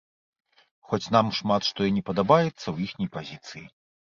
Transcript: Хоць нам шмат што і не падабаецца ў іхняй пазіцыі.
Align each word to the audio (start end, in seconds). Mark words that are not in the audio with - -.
Хоць 0.91 1.11
нам 1.17 1.29
шмат 1.39 1.67
што 1.69 1.79
і 1.91 1.93
не 1.99 2.03
падабаецца 2.09 2.57
ў 2.57 2.77
іхняй 2.89 3.09
пазіцыі. 3.19 3.65